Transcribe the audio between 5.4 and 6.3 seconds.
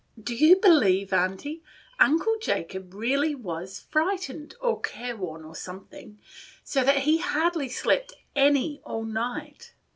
or something,